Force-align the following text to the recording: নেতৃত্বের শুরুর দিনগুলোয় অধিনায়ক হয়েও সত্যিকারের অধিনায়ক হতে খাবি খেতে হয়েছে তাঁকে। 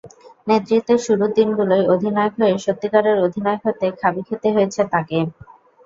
নেতৃত্বের 0.47 0.99
শুরুর 0.99 1.29
দিনগুলোয় 1.37 1.85
অধিনায়ক 1.93 2.33
হয়েও 2.39 2.63
সত্যিকারের 2.65 3.17
অধিনায়ক 3.25 3.61
হতে 3.67 3.87
খাবি 4.01 4.21
খেতে 4.27 4.47
হয়েছে 4.55 4.81
তাঁকে। 4.91 5.19